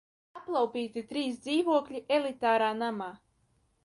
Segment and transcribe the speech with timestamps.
[0.37, 3.11] Aplaupīti trīs dzīvokļi elitārā namā!